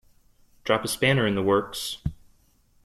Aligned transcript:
Drop 0.63 0.83
a 0.83 0.87
spanner 0.87 1.27
in 1.27 1.35
the 1.35 1.43
works 1.43 1.97